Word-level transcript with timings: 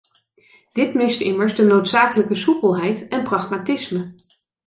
Dit 0.73 0.93
mist 0.93 1.21
immers 1.21 1.55
de 1.55 1.63
noodzakelijke 1.63 2.35
soepelheid 2.35 3.07
en 3.07 3.23
pragmatisme. 3.23 4.13